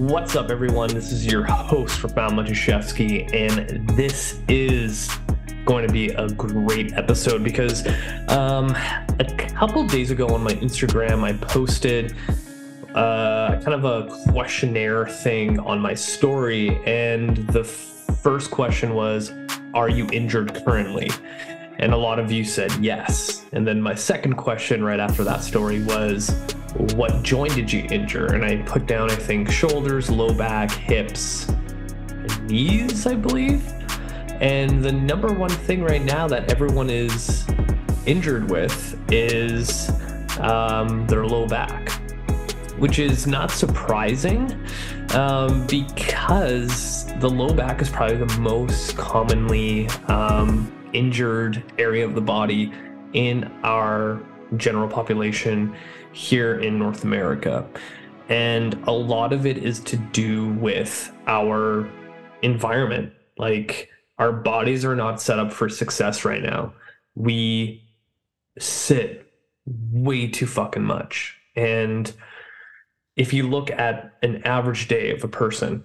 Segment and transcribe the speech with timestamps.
[0.00, 0.88] What's up, everyone?
[0.94, 5.10] This is your host, Rafael Matuszewski, and this is
[5.66, 7.86] going to be a great episode because
[8.28, 8.74] um,
[9.18, 12.16] a couple days ago on my Instagram, I posted
[12.94, 19.34] uh, kind of a questionnaire thing on my story, and the first question was,
[19.74, 21.10] Are you injured currently?
[21.78, 23.44] And a lot of you said yes.
[23.52, 26.30] And then my second question right after that story was,
[26.74, 28.26] what joint did you injure?
[28.34, 33.66] And I put down, I think, shoulders, low back, hips, and knees, I believe.
[34.40, 37.46] And the number one thing right now that everyone is
[38.06, 39.90] injured with is
[40.38, 41.90] um, their low back,
[42.78, 44.50] which is not surprising
[45.14, 52.20] um, because the low back is probably the most commonly um, injured area of the
[52.20, 52.72] body
[53.12, 54.22] in our
[54.56, 55.76] general population
[56.12, 57.66] here in North America.
[58.28, 61.88] And a lot of it is to do with our
[62.42, 63.12] environment.
[63.38, 66.72] Like, our bodies are not set up for success right now.
[67.14, 67.82] We
[68.58, 69.32] sit
[69.66, 71.36] way too fucking much.
[71.56, 72.12] And
[73.16, 75.84] if you look at an average day of a person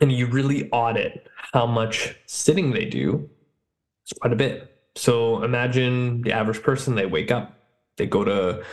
[0.00, 3.28] and you really audit how much sitting they do,
[4.04, 4.74] it's quite a bit.
[4.94, 7.54] So imagine the average person, they wake up,
[7.96, 8.64] they go to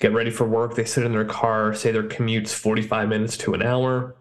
[0.00, 0.74] get ready for work.
[0.74, 4.16] They sit in their car, say their commute's 45 minutes to an hour.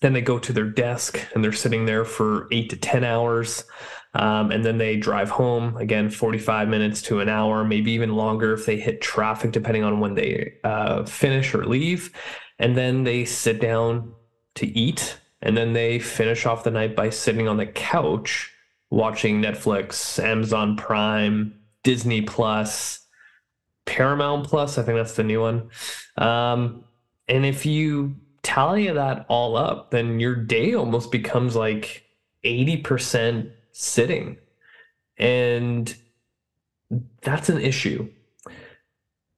[0.00, 3.64] Then they go to their desk and they're sitting there for eight to 10 hours.
[4.14, 8.52] Um, and then they drive home again, 45 minutes to an hour, maybe even longer
[8.52, 12.12] if they hit traffic, depending on when they uh, finish or leave.
[12.58, 14.12] And then they sit down
[14.56, 15.18] to eat.
[15.40, 18.52] And then they finish off the night by sitting on the couch
[18.90, 23.01] watching Netflix, Amazon Prime, Disney Plus,
[23.86, 24.78] Paramount Plus.
[24.78, 25.70] I think that's the new one.
[26.16, 26.84] Um,
[27.28, 32.04] and if you tally that all up, then your day almost becomes like
[32.44, 34.36] 80% sitting.
[35.18, 35.94] And
[37.22, 38.08] that's an issue.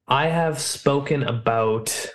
[0.08, 2.10] I have spoken about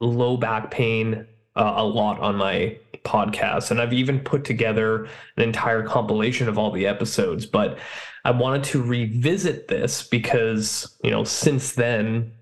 [0.00, 5.04] low back pain uh, a lot on my podcast, and I've even put together
[5.36, 7.46] an entire compilation of all the episodes.
[7.46, 7.78] But
[8.24, 12.32] I wanted to revisit this because, you know, since then,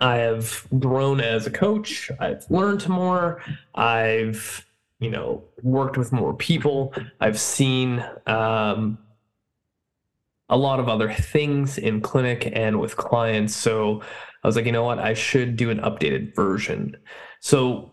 [0.00, 2.10] I have grown as a coach.
[2.20, 3.42] I've learned more.
[3.74, 4.64] I've,
[5.00, 6.94] you know, worked with more people.
[7.20, 8.98] I've seen um,
[10.48, 13.56] a lot of other things in clinic and with clients.
[13.56, 14.02] So
[14.44, 15.00] I was like, you know what?
[15.00, 16.96] I should do an updated version.
[17.40, 17.90] So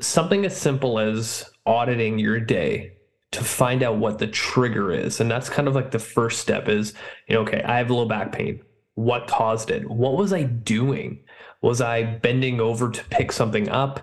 [0.00, 2.92] something as simple as auditing your day
[3.32, 5.20] to find out what the trigger is.
[5.20, 6.94] And that's kind of like the first step is,
[7.28, 8.60] you know, okay, I have low back pain.
[8.94, 9.88] What caused it?
[9.88, 11.22] What was I doing?
[11.60, 14.00] Was I bending over to pick something up?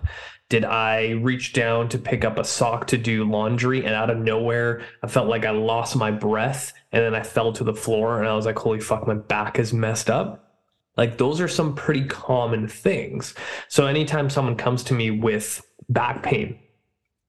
[0.50, 4.18] Did I reach down to pick up a sock to do laundry and out of
[4.18, 8.20] nowhere I felt like I lost my breath and then I fell to the floor
[8.20, 10.53] and I was like, holy fuck, my back is messed up?
[10.96, 13.34] Like those are some pretty common things.
[13.68, 16.58] So anytime someone comes to me with back pain,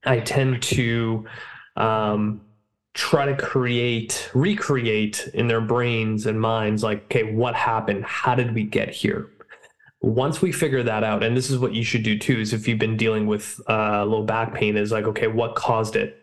[0.06, 1.26] I tend to
[1.76, 2.42] um,
[2.94, 8.06] try to create, recreate in their brains and minds, like, okay, what happened?
[8.06, 9.30] How did we get here?
[10.02, 12.68] Once we figure that out, and this is what you should do too, is if
[12.68, 16.22] you've been dealing with uh, low back pain, is like, okay, what caused it?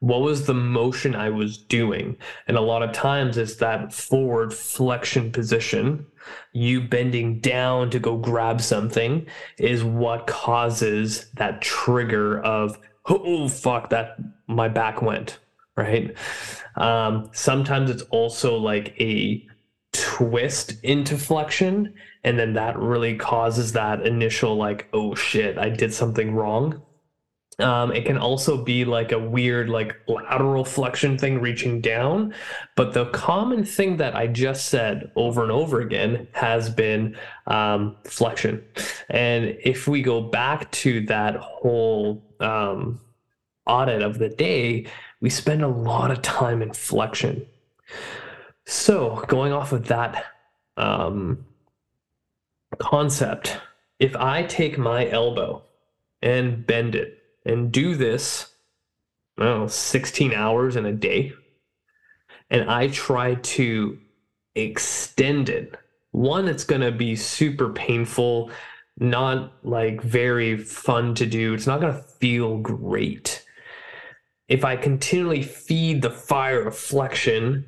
[0.00, 2.16] What was the motion I was doing?
[2.48, 6.06] And a lot of times it's that forward flexion position,
[6.52, 9.26] you bending down to go grab something,
[9.58, 15.38] is what causes that trigger of, oh, fuck, that my back went,
[15.76, 16.16] right?
[16.76, 19.46] Um, sometimes it's also like a
[19.92, 25.92] twist into flexion, and then that really causes that initial, like, oh shit, I did
[25.92, 26.82] something wrong.
[27.60, 32.34] Um, it can also be like a weird, like lateral flexion thing reaching down.
[32.76, 37.16] But the common thing that I just said over and over again has been
[37.46, 38.64] um, flexion.
[39.08, 43.00] And if we go back to that whole um,
[43.66, 44.86] audit of the day,
[45.20, 47.46] we spend a lot of time in flexion.
[48.66, 50.26] So, going off of that
[50.76, 51.44] um,
[52.78, 53.58] concept,
[53.98, 55.62] if I take my elbow
[56.22, 58.52] and bend it and do this,
[59.38, 61.32] I don't know, 16 hours in a day,
[62.50, 63.98] and I try to
[64.54, 65.76] extend it,
[66.12, 68.50] one, it's going to be super painful,
[68.98, 71.54] not like very fun to do.
[71.54, 73.44] It's not going to feel great
[74.50, 77.66] if I continually feed the fire of flexion,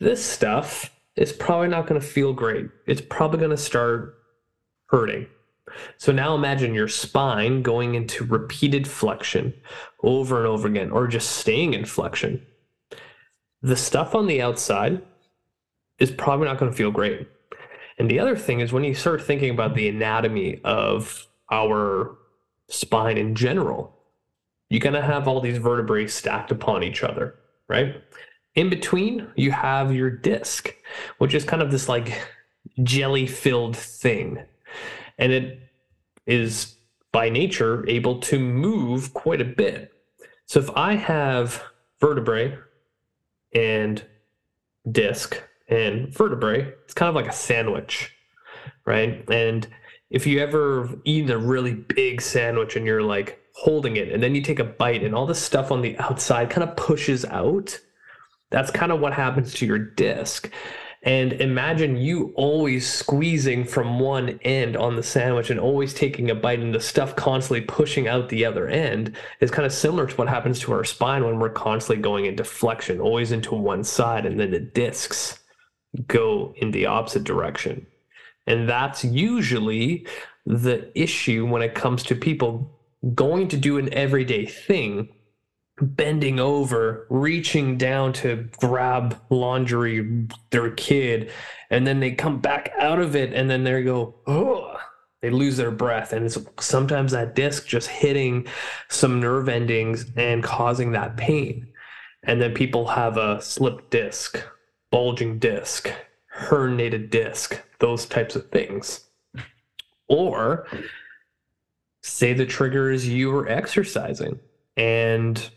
[0.00, 2.70] this stuff is probably not going to feel great.
[2.86, 4.14] It's probably going to start
[4.86, 5.26] hurting.
[5.96, 9.54] So now imagine your spine going into repeated flexion
[10.02, 12.44] over and over again, or just staying in flexion.
[13.62, 15.02] The stuff on the outside
[15.98, 17.28] is probably not going to feel great.
[17.98, 22.16] And the other thing is when you start thinking about the anatomy of our
[22.68, 23.94] spine in general,
[24.70, 27.34] you're going to have all these vertebrae stacked upon each other,
[27.68, 28.02] right?
[28.54, 30.74] In between, you have your disc,
[31.18, 32.18] which is kind of this like
[32.82, 34.38] jelly filled thing.
[35.20, 35.60] And it
[36.26, 36.76] is
[37.12, 39.92] by nature able to move quite a bit.
[40.46, 41.62] So if I have
[42.00, 42.58] vertebrae
[43.54, 44.04] and
[44.90, 48.12] disc and vertebrae, it's kind of like a sandwich,
[48.86, 49.24] right?
[49.30, 49.68] And
[50.10, 54.34] if you ever eat a really big sandwich and you're like holding it and then
[54.34, 57.78] you take a bite and all the stuff on the outside kind of pushes out,
[58.50, 60.50] that's kind of what happens to your disc.
[61.02, 66.34] And imagine you always squeezing from one end on the sandwich and always taking a
[66.34, 70.16] bite and the stuff constantly pushing out the other end is kind of similar to
[70.16, 74.26] what happens to our spine when we're constantly going into flexion, always into one side,
[74.26, 75.38] and then the discs
[76.06, 77.86] go in the opposite direction.
[78.46, 80.06] And that's usually
[80.44, 82.78] the issue when it comes to people
[83.14, 85.08] going to do an everyday thing
[85.80, 91.30] bending over, reaching down to grab laundry, their kid,
[91.70, 94.76] and then they come back out of it and then they go, oh,
[95.22, 96.12] they lose their breath.
[96.12, 98.46] And it's sometimes that disc just hitting
[98.88, 101.68] some nerve endings and causing that pain.
[102.22, 104.42] And then people have a slipped disc,
[104.90, 105.90] bulging disc,
[106.36, 109.06] herniated disc, those types of things.
[110.08, 110.66] Or
[112.02, 114.40] say the trigger is you are exercising
[114.76, 115.50] and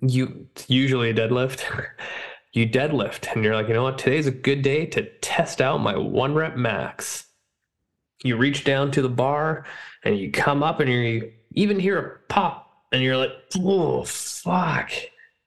[0.00, 1.64] you usually a deadlift.
[2.52, 5.78] you deadlift and you're like, you know what, today's a good day to test out
[5.78, 7.26] my one rep max.
[8.24, 9.64] You reach down to the bar
[10.02, 14.90] and you come up and you even hear a pop and you're like, oh fuck.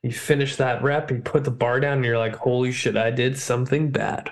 [0.03, 3.11] You finish that rep, you put the bar down, and you're like, holy shit, I
[3.11, 4.31] did something bad.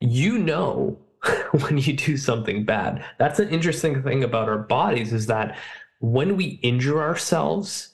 [0.00, 0.98] You know
[1.52, 3.04] when you do something bad.
[3.18, 5.56] That's an interesting thing about our bodies is that
[6.00, 7.91] when we injure ourselves,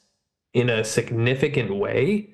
[0.58, 2.30] in a significant way,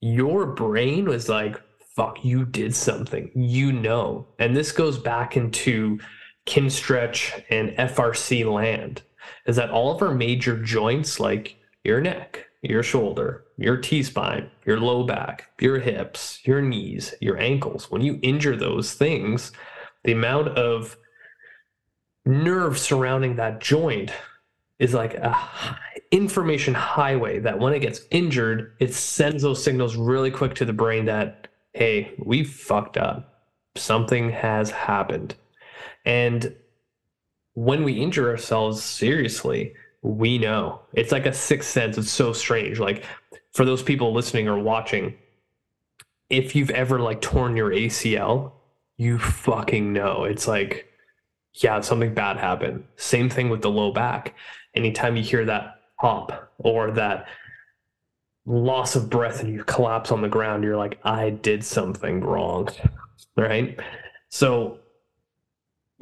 [0.00, 1.60] your brain was like,
[1.96, 3.30] fuck, you did something.
[3.34, 4.28] You know.
[4.38, 5.98] And this goes back into
[6.46, 9.02] Kinstretch and FRC land,
[9.46, 14.48] is that all of our major joints, like your neck, your shoulder, your T spine,
[14.64, 19.50] your low back, your hips, your knees, your ankles, when you injure those things,
[20.04, 20.96] the amount of
[22.24, 24.12] nerve surrounding that joint
[24.80, 25.36] is like a
[26.10, 30.72] information highway that when it gets injured, it sends those signals really quick to the
[30.72, 33.44] brain that, hey, we fucked up.
[33.76, 35.36] Something has happened.
[36.04, 36.56] And
[37.54, 40.80] when we injure ourselves seriously, we know.
[40.94, 41.96] It's like a sixth sense.
[41.96, 42.80] It's so strange.
[42.80, 43.04] Like
[43.52, 45.14] for those people listening or watching,
[46.30, 48.52] if you've ever like torn your ACL,
[48.96, 50.24] you fucking know.
[50.24, 50.86] It's like,
[51.54, 52.84] yeah, something bad happened.
[52.96, 54.34] Same thing with the low back
[54.74, 57.28] anytime you hear that pop or that
[58.46, 62.68] loss of breath and you collapse on the ground, you're like, I did something wrong.
[63.36, 63.78] Right.
[64.28, 64.78] So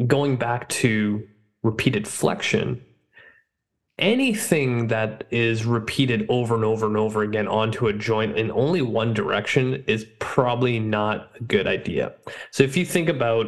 [0.06, 1.26] going back to
[1.62, 2.82] repeated flexion,
[3.98, 8.82] anything that is repeated over and over and over again onto a joint in only
[8.82, 12.14] one direction is probably not a good idea.
[12.52, 13.46] So if you think about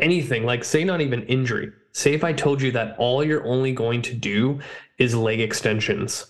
[0.00, 3.72] anything, like say not even injury, say if I told you that all you're only
[3.72, 4.60] going to do
[4.98, 6.26] is leg extensions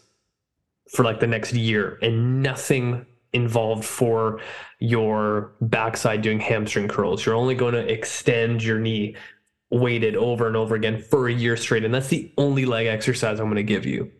[0.93, 4.41] for like the next year and nothing involved for
[4.79, 7.27] your backside doing hamstring curls.
[7.27, 9.17] You're only going to extend your knee
[9.71, 11.85] weighted over and over again for a year straight.
[11.85, 14.13] And that's the only leg exercise I'm going to give you.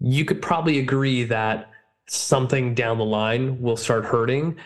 [0.00, 1.70] You could probably agree that
[2.08, 4.56] something down the line will start hurting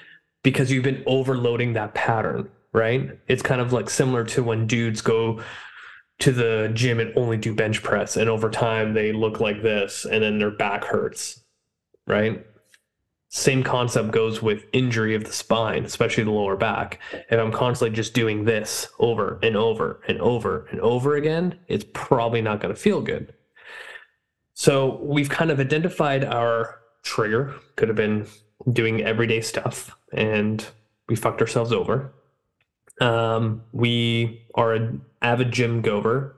[0.44, 3.18] because you've been overloading that pattern, right?
[3.26, 5.40] It's kind of like similar to when dudes go
[6.20, 10.04] to the gym and only do bench press and over time they look like this
[10.04, 11.40] and then their back hurts
[12.06, 12.44] right?
[13.28, 17.00] Same concept goes with injury of the spine especially the lower back.
[17.12, 21.86] If i'm constantly just doing this over and over and over and over again it's
[21.92, 23.34] probably not going to feel good.
[24.54, 28.26] So we've kind of identified our trigger could have been
[28.70, 30.66] doing everyday stuff and
[31.08, 32.12] we fucked ourselves over
[33.00, 36.36] um, we are an avid gym goer,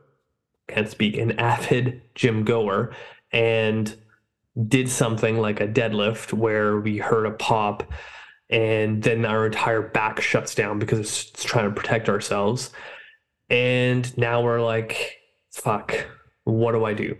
[0.69, 2.95] can't speak, an avid gym goer,
[3.33, 3.97] and
[4.69, 7.90] did something like a deadlift where we heard a pop
[8.50, 12.71] and then our entire back shuts down because it's trying to protect ourselves.
[13.49, 15.16] And now we're like,
[15.50, 16.07] fuck,
[16.45, 17.16] what do I do?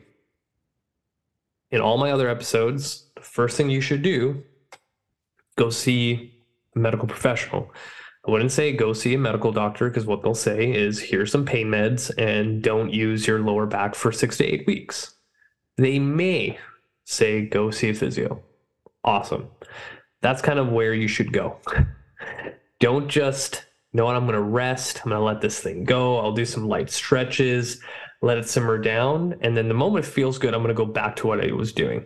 [1.70, 4.42] In all my other episodes, the first thing you should do,
[5.56, 6.34] go see
[6.76, 7.72] a medical professional.
[8.26, 11.45] I wouldn't say go see a medical doctor because what they'll say is here's some
[11.45, 15.14] pain meds and don't use your lower back for six to eight weeks.
[15.76, 16.59] They may
[17.05, 18.41] say go see a physio.
[19.05, 19.49] Awesome.
[20.21, 21.59] That's kind of where you should go.
[22.83, 26.19] don't just know what i'm going to rest i'm going to let this thing go
[26.19, 27.81] i'll do some light stretches
[28.23, 30.85] let it simmer down and then the moment it feels good i'm going to go
[30.85, 32.05] back to what i was doing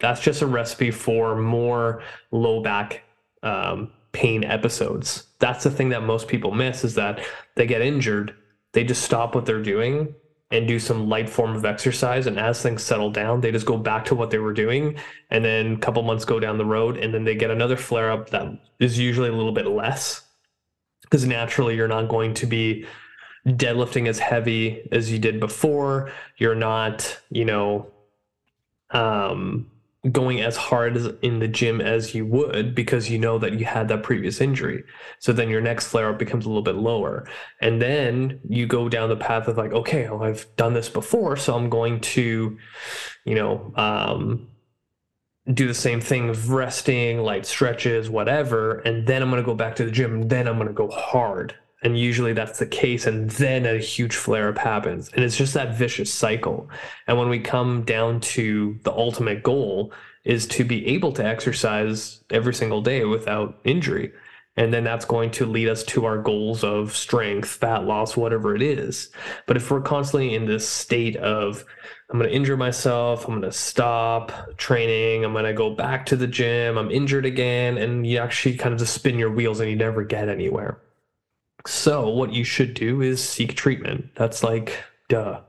[0.00, 3.02] that's just a recipe for more low back
[3.42, 7.20] um, pain episodes that's the thing that most people miss is that
[7.54, 8.34] they get injured
[8.74, 10.14] they just stop what they're doing
[10.50, 12.26] and do some light form of exercise.
[12.26, 14.96] And as things settle down they just go back to what they were doing.
[15.30, 18.10] And then a couple months go down the road and then they get another flare
[18.10, 18.46] up that
[18.78, 20.22] is usually a little bit less.
[21.02, 22.86] Because naturally you're not going to be
[23.46, 26.12] deadlifting as heavy as you did before.
[26.36, 27.90] You're not, you know,
[28.90, 29.70] um,
[30.12, 33.64] going as hard as in the gym as you would because you know that you
[33.64, 34.84] had that previous injury.
[35.18, 37.26] So then your next flare up becomes a little bit lower.
[37.60, 41.36] And then you go down the path of like, okay, well, I've done this before,
[41.36, 42.58] so I'm going to,
[43.24, 44.48] you know, um,
[45.52, 49.54] do the same thing of resting, light stretches, whatever, and then I'm going to go
[49.54, 51.54] back to the gym then I'm going to go hard.
[51.84, 53.06] And usually that's the case.
[53.06, 55.10] And then a huge flare up happens.
[55.10, 56.68] And it's just that vicious cycle.
[57.06, 59.92] And when we come down to the ultimate goal,
[60.24, 64.12] is to be able to exercise every single day without injury.
[64.56, 68.54] And then that's going to lead us to our goals of strength, fat loss, whatever
[68.54, 69.10] it is.
[69.46, 71.64] But if we're constantly in this state of,
[72.08, 73.24] I'm going to injure myself.
[73.24, 75.24] I'm going to stop training.
[75.24, 76.78] I'm going to go back to the gym.
[76.78, 77.78] I'm injured again.
[77.78, 80.80] And you actually kind of just spin your wheels and you never get anywhere.
[81.66, 84.10] So, what you should do is seek treatment.
[84.16, 85.40] That's like, duh.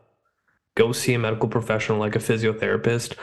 [0.76, 3.18] Go see a medical professional like a physiotherapist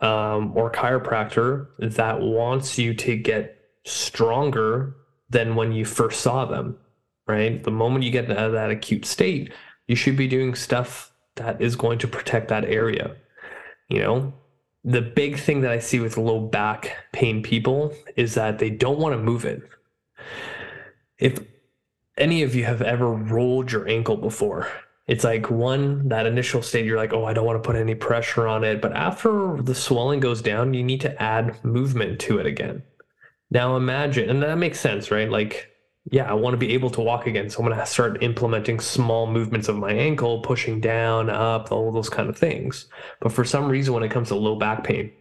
[0.00, 4.94] um, or chiropractor that wants you to get stronger
[5.30, 6.76] than when you first saw them,
[7.26, 7.62] right?
[7.62, 9.52] The moment you get out of that acute state,
[9.86, 13.16] you should be doing stuff that is going to protect that area.
[13.88, 14.34] You know,
[14.84, 18.98] the big thing that I see with low back pain people is that they don't
[18.98, 19.62] want to move it.
[21.18, 21.38] If
[22.16, 24.68] any of you have ever rolled your ankle before,
[25.06, 27.94] it's like one, that initial state, you're like, oh, I don't want to put any
[27.94, 28.80] pressure on it.
[28.80, 32.82] But after the swelling goes down, you need to add movement to it again.
[33.50, 35.30] Now imagine, and that makes sense, right?
[35.30, 35.70] Like
[36.10, 37.50] yeah, I want to be able to walk again.
[37.50, 41.90] So I'm going to start implementing small movements of my ankle, pushing down, up, all
[41.90, 42.86] those kind of things.
[43.20, 45.12] But for some reason, when it comes to low back pain,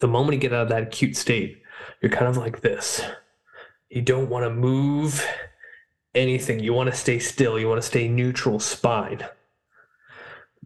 [0.00, 1.62] the moment you get out of that acute state,
[2.00, 3.02] you're kind of like this.
[3.90, 5.26] You don't want to move
[6.14, 6.60] anything.
[6.60, 7.58] You want to stay still.
[7.58, 9.24] You want to stay neutral spine.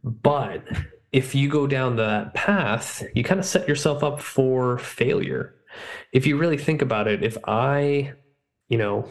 [0.03, 0.65] But
[1.13, 5.55] if you go down that path, you kind of set yourself up for failure.
[6.13, 8.15] If you really think about it, if I
[8.69, 9.09] you know,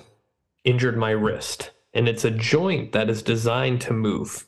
[0.64, 4.46] injured my wrist and it's a joint that is designed to move.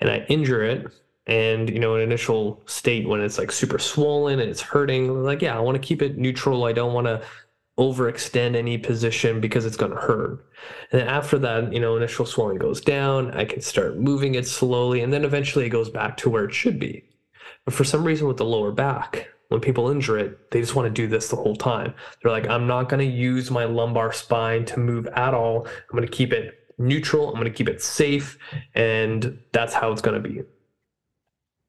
[0.00, 0.86] And I injure it
[1.26, 5.40] and you know, an initial state when it's like super swollen and it's hurting, like,
[5.40, 6.64] yeah, I want to keep it neutral.
[6.64, 7.22] I don't want to
[7.78, 10.46] overextend any position because it's going to hurt.
[10.92, 14.46] And then after that, you know, initial swelling goes down, I can start moving it
[14.46, 17.04] slowly, and then eventually it goes back to where it should be.
[17.64, 20.86] But for some reason with the lower back, when people injure it, they just want
[20.86, 21.94] to do this the whole time.
[22.22, 25.66] They're like, I'm not going to use my lumbar spine to move at all.
[25.66, 27.28] I'm going to keep it neutral.
[27.28, 28.38] I'm going to keep it safe.
[28.74, 30.42] And that's how it's going to be.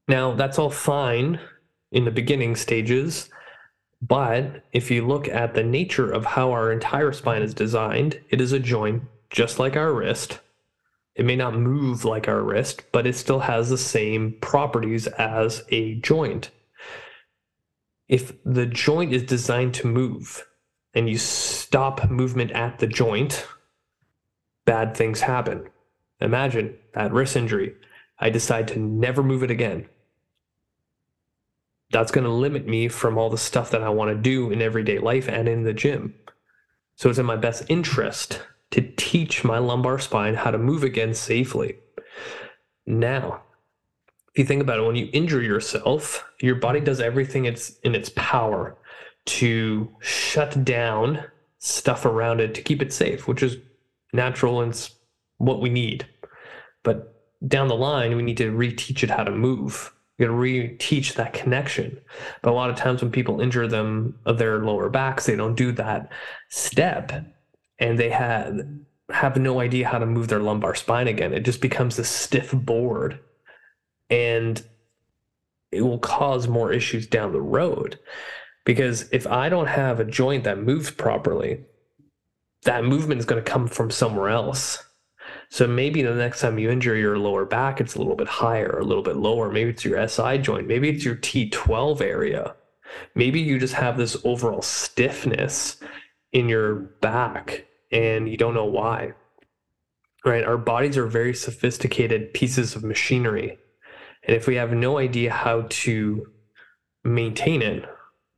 [0.07, 1.39] Now, that's all fine
[1.91, 3.29] in the beginning stages.
[4.07, 8.41] But if you look at the nature of how our entire spine is designed, it
[8.41, 10.39] is a joint just like our wrist.
[11.15, 15.63] It may not move like our wrist, but it still has the same properties as
[15.69, 16.51] a joint
[18.07, 20.45] if the joint is designed to move
[20.93, 23.47] and you stop movement at the joint,
[24.65, 25.67] bad things happen.
[26.21, 27.75] Imagine that wrist injury.
[28.19, 29.87] I decide to never move it again.
[31.91, 34.61] That's going to limit me from all the stuff that I want to do in
[34.61, 36.15] everyday life and in the gym.
[36.95, 41.13] So it's in my best interest to teach my lumbar spine how to move again
[41.13, 41.77] safely.
[42.85, 43.43] Now,
[44.33, 47.95] if you think about it, when you injure yourself, your body does everything it's in
[47.95, 48.77] its power
[49.25, 51.23] to shut down
[51.59, 53.57] stuff around it to keep it safe, which is
[54.13, 54.91] natural and it's
[55.37, 56.05] what we need.
[56.83, 57.15] But
[57.47, 59.91] down the line, we need to reteach it how to move.
[60.17, 61.99] We got to reteach that connection.
[62.41, 65.55] But a lot of times when people injure them of their lower backs, they don't
[65.55, 66.11] do that
[66.49, 67.11] step,
[67.79, 71.33] and they had have no idea how to move their lumbar spine again.
[71.33, 73.19] It just becomes a stiff board
[74.09, 74.63] and
[75.71, 77.99] it will cause more issues down the road.
[78.65, 81.63] Because if I don't have a joint that moves properly,
[82.63, 84.83] that movement is going to come from somewhere else.
[85.49, 88.77] So maybe the next time you injure your lower back, it's a little bit higher,
[88.79, 89.51] a little bit lower.
[89.51, 90.67] Maybe it's your SI joint.
[90.67, 92.55] Maybe it's your T12 area.
[93.13, 95.77] Maybe you just have this overall stiffness
[96.31, 99.13] in your back and you don't know why.
[100.25, 100.43] Right?
[100.43, 103.57] Our bodies are very sophisticated pieces of machinery.
[104.23, 106.25] And if we have no idea how to
[107.03, 107.87] maintain it,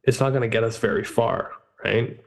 [0.04, 1.52] it's not going to get us very far,
[1.84, 2.20] right?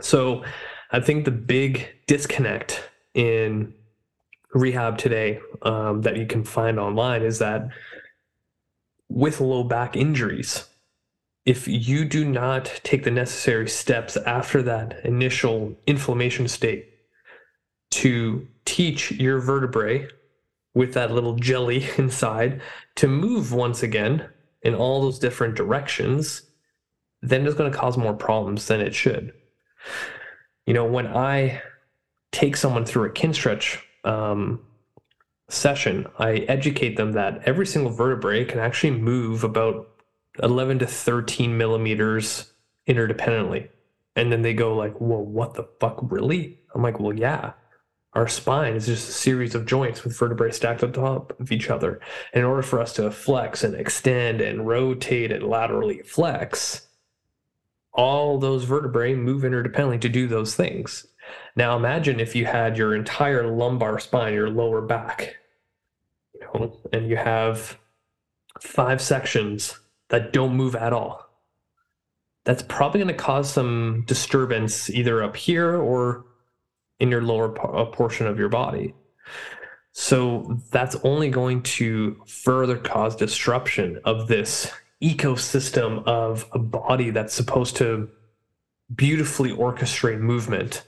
[0.00, 0.44] So
[0.92, 3.74] I think the big disconnect in
[4.54, 7.68] rehab today um, that you can find online is that
[9.08, 10.68] with low back injuries,
[11.44, 16.90] if you do not take the necessary steps after that initial inflammation state
[17.90, 20.06] to teach your vertebrae
[20.74, 22.60] with that little jelly inside
[22.96, 24.28] to move once again
[24.62, 26.42] in all those different directions,
[27.22, 29.32] then it's going to cause more problems than it should.
[30.66, 31.62] You know, when I
[32.30, 34.60] take someone through a Kinstretch um,
[35.48, 39.88] session, I educate them that every single vertebrae can actually move about
[40.42, 42.52] 11 to 13 millimeters
[42.86, 43.68] interdependently.
[44.16, 46.58] And then they go like, well, what the fuck, really?
[46.74, 47.52] I'm like, well, yeah.
[48.14, 51.70] Our spine is just a series of joints with vertebrae stacked on top of each
[51.70, 52.00] other.
[52.32, 56.88] In order for us to flex and extend and rotate and laterally flex,
[57.92, 61.06] all those vertebrae move interdependently to do those things.
[61.56, 65.36] Now imagine if you had your entire lumbar spine, your lower back,
[66.34, 67.78] you know, and you have
[68.60, 71.28] five sections that don't move at all.
[72.44, 76.24] That's probably going to cause some disturbance either up here or
[77.00, 78.94] in your lower uh, portion of your body.
[79.92, 84.70] So that's only going to further cause disruption of this
[85.02, 88.08] ecosystem of a body that's supposed to
[88.94, 90.84] beautifully orchestrate movement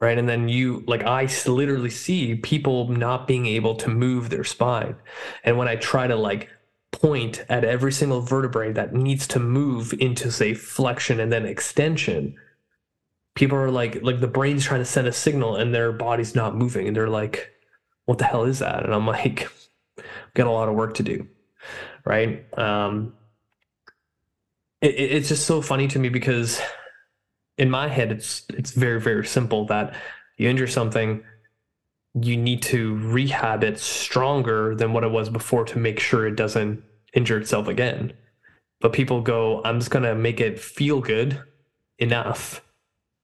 [0.00, 0.18] right?
[0.18, 4.96] And then you like i literally see people not being able to move their spine.
[5.44, 6.48] And when i try to like
[6.92, 12.34] point at every single vertebrae that needs to move into say flexion and then extension
[13.38, 16.56] people are like like the brain's trying to send a signal and their body's not
[16.56, 16.88] moving.
[16.88, 17.52] And they're like
[18.06, 18.84] what the hell is that?
[18.84, 19.48] And i'm like
[20.34, 21.26] got a lot of work to do.
[22.04, 22.46] Right?
[22.58, 23.14] Um
[24.80, 26.60] it, it's just so funny to me because
[27.58, 29.94] in my head it's it's very very simple that
[30.36, 31.22] you injure something
[32.14, 36.36] you need to rehab it stronger than what it was before to make sure it
[36.36, 38.12] doesn't injure itself again.
[38.80, 41.40] But people go i'm just going to make it feel good
[41.98, 42.62] enough.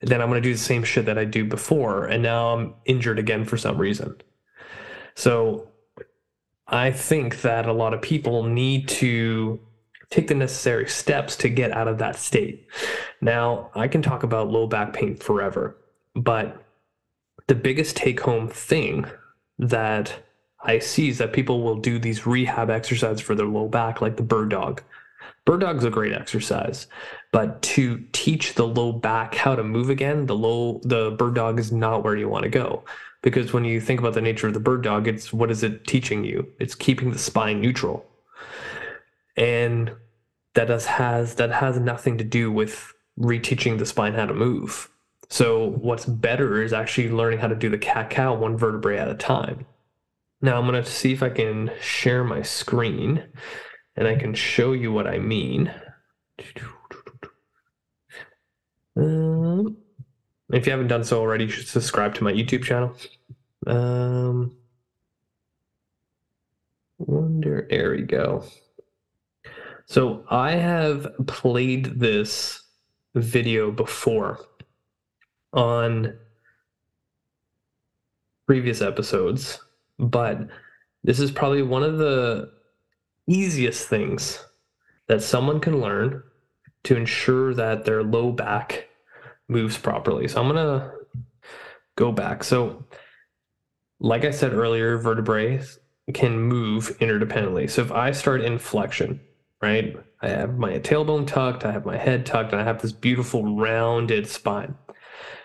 [0.01, 2.75] Then i'm going to do the same shit that i do before and now i'm
[2.85, 4.17] injured again for some reason.
[5.15, 5.69] So
[6.67, 9.61] i think that a lot of people need to
[10.11, 12.67] take the necessary steps to get out of that state.
[13.21, 15.77] Now, I can talk about low back pain forever,
[16.15, 16.63] but
[17.47, 19.07] the biggest take home thing
[19.59, 20.25] that
[20.63, 24.17] I see is that people will do these rehab exercises for their low back, like
[24.17, 24.83] the bird dog.
[25.45, 26.87] Bird dog is a great exercise,
[27.33, 31.61] but to teach the low back how to move again, the low the bird dog
[31.61, 32.83] is not where you want to go.
[33.21, 35.87] Because when you think about the nature of the bird dog, it's what is it
[35.87, 36.51] teaching you?
[36.61, 38.07] It's keeping the spine neutral.
[39.37, 39.93] And
[40.55, 44.89] that does has that has nothing to do with reteaching the spine how to move.
[45.31, 49.09] So what's better is actually learning how to do the cat cow one vertebrae at
[49.09, 49.67] a time.
[50.41, 53.25] Now I'm going to see if I can share my screen
[53.97, 55.73] and I can show you what I mean.
[58.97, 59.77] Um,
[60.53, 62.95] if you haven't done so already, you should subscribe to my YouTube channel.
[63.67, 64.57] Um,
[66.99, 68.45] wonder, there we go.
[69.87, 72.63] So I have played this
[73.15, 74.41] video before
[75.53, 76.17] on
[78.47, 79.61] previous episodes,
[79.99, 80.49] but
[81.03, 82.51] this is probably one of the
[83.27, 84.45] easiest things
[85.07, 86.23] that someone can learn
[86.85, 88.89] to ensure that their low back
[89.49, 90.29] moves properly.
[90.29, 90.91] So I'm going to
[91.97, 92.45] go back.
[92.45, 92.85] So,
[94.01, 95.63] like I said earlier, vertebrae
[96.13, 97.71] can move interdependently.
[97.71, 99.21] So if I start in flexion,
[99.65, 99.97] right?
[100.21, 103.57] I have my tailbone tucked, I have my head tucked, and I have this beautiful
[103.57, 104.75] rounded spine.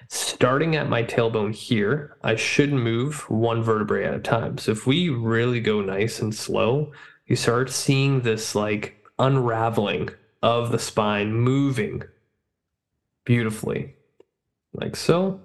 [0.10, 4.58] Starting at my tailbone here, I should move one vertebrae at a time.
[4.58, 6.92] So if we really go nice and slow,
[7.28, 10.10] you start seeing this like unraveling
[10.42, 12.04] of the spine moving
[13.24, 13.96] beautifully,
[14.74, 15.40] like so.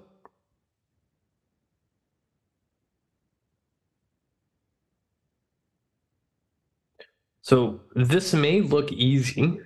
[7.45, 9.59] So this may look easy,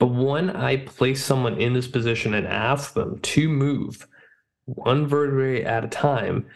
[0.00, 4.08] but when I place someone in this position and ask them to move
[4.64, 6.46] one vertebrae at a time,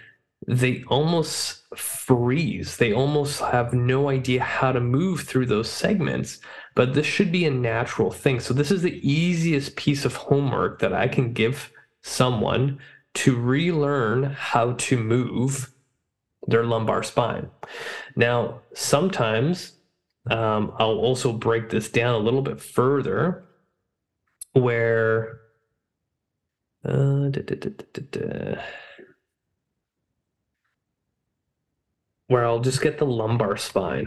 [0.49, 2.79] they almost freeze.
[2.79, 6.41] They almost have no idea how to move through those segments.
[6.75, 8.41] But this should be a natural thing.
[8.41, 11.71] So, this is the easiest piece of homework that I can give
[12.03, 12.81] someone
[13.23, 15.73] to relearn how to move
[16.49, 17.51] their lumbar spine.
[18.17, 19.74] Now, sometimes
[20.31, 23.45] um, I'll also break this down a little bit further
[24.53, 25.41] where.
[26.87, 27.71] Uh, da, da,
[28.11, 28.61] da,
[32.27, 34.07] where I'll just get the lumbar spine.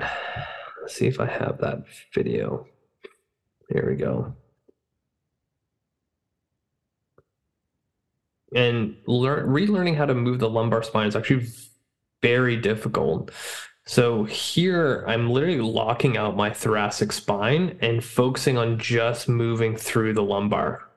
[0.82, 2.68] Let's see if I have that video.
[3.70, 4.36] Here we go.
[8.56, 11.48] And learn relearning how to move the lumbar spine is actually
[12.22, 13.32] very difficult.
[13.88, 20.14] So here I'm literally locking out my thoracic spine and focusing on just moving through
[20.14, 20.90] the lumbar.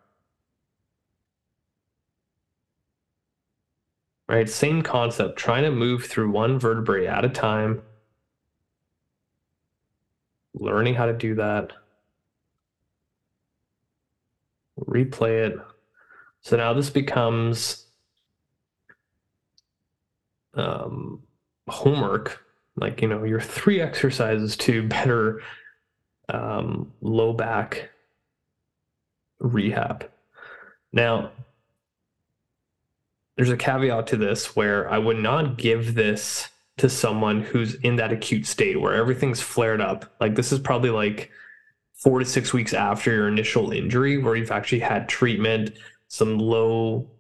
[4.29, 7.83] Right, same concept, trying to move through one vertebrae at a time,
[10.55, 11.73] learning how to do that,
[14.81, 15.59] replay it.
[16.41, 17.87] So now this becomes
[20.55, 21.23] um,
[21.69, 22.45] homework,
[22.81, 25.43] like, you know, your three exercises to better
[26.29, 27.91] um, low back
[29.39, 30.09] rehab.
[30.93, 31.31] Now,
[33.37, 37.97] there's a caveat to this where I would not give this to someone who's in
[37.97, 40.15] that acute state where everything's flared up.
[40.21, 41.31] Like this is probably like
[41.95, 45.73] four to six weeks after your initial injury where you've actually had treatment,
[46.09, 47.11] some low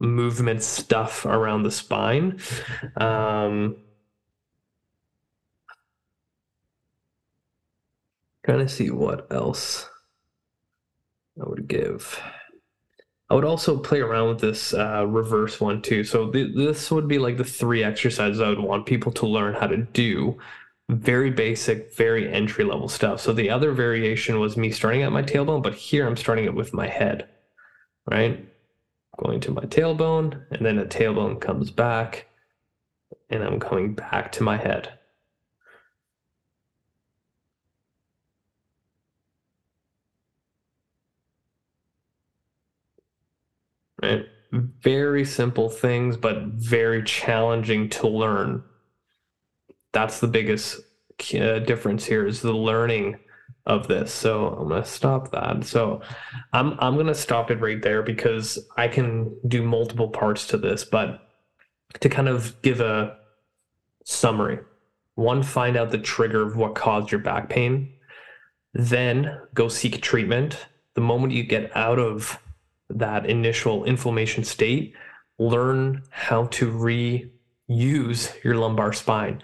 [0.00, 2.40] movement stuff around the spine.
[2.96, 3.76] Um,
[8.44, 9.88] trying to see what else
[11.40, 12.20] I would give.
[13.30, 16.04] I would also play around with this uh, reverse one too.
[16.04, 19.54] So th- this would be like the three exercises I would want people to learn
[19.54, 20.38] how to do.
[20.90, 23.20] Very basic, very entry level stuff.
[23.20, 26.54] So the other variation was me starting at my tailbone, but here I'm starting it
[26.54, 27.28] with my head,
[28.10, 28.46] right?
[29.18, 32.28] going to my tailbone, and then a tailbone comes back,
[33.30, 34.98] and I'm coming back to my head.
[44.02, 44.26] Right?
[44.52, 48.62] Very simple things, but very challenging to learn.
[49.92, 50.80] That's the biggest
[51.34, 53.18] uh, difference here is the learning
[53.66, 54.12] of this.
[54.12, 55.64] So I'm going to stop that.
[55.64, 56.00] So
[56.52, 60.56] I'm I'm going to stop it right there because I can do multiple parts to
[60.56, 61.20] this, but
[62.00, 63.16] to kind of give a
[64.04, 64.58] summary.
[65.14, 67.92] One, find out the trigger of what caused your back pain.
[68.74, 70.66] Then go seek treatment.
[70.94, 72.38] The moment you get out of
[72.96, 74.94] that initial inflammation state,
[75.38, 79.42] learn how to reuse your lumbar spine.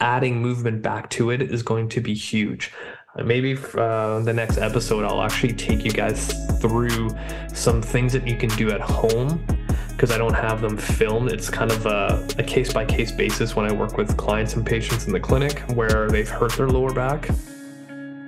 [0.00, 2.72] Adding movement back to it is going to be huge.
[3.16, 7.10] Maybe uh, the next episode, I'll actually take you guys through
[7.52, 9.44] some things that you can do at home
[9.88, 11.30] because I don't have them filmed.
[11.30, 15.06] It's kind of a, case by case basis when I work with clients and patients
[15.06, 17.28] in the clinic where they've hurt their lower back.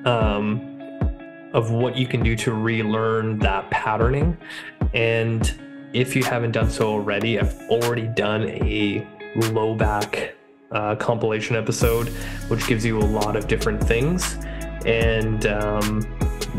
[0.05, 0.72] Um,
[1.53, 4.37] of what you can do to relearn that patterning.
[4.95, 5.53] And
[5.93, 9.07] if you haven't done so already, I've already done a
[9.51, 10.35] low back
[10.71, 12.09] uh, compilation episode,
[12.49, 14.39] which gives you a lot of different things
[14.87, 16.01] and um,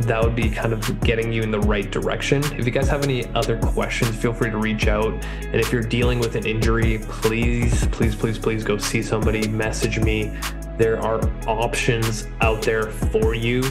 [0.07, 2.43] that would be kind of getting you in the right direction.
[2.57, 5.13] If you guys have any other questions, feel free to reach out.
[5.13, 9.99] And if you're dealing with an injury, please, please, please, please go see somebody, message
[9.99, 10.35] me.
[10.77, 13.63] There are options out there for you.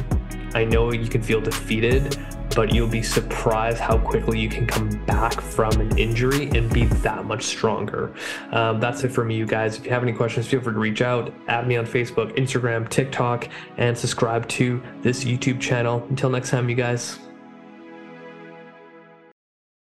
[0.55, 2.17] I know you can feel defeated,
[2.55, 6.85] but you'll be surprised how quickly you can come back from an injury and be
[6.87, 8.15] that much stronger.
[8.51, 9.79] Um, that's it for me, you guys.
[9.79, 12.89] If you have any questions, feel free to reach out, add me on Facebook, Instagram,
[12.89, 16.07] TikTok, and subscribe to this YouTube channel.
[16.11, 17.19] Until next time, you guys.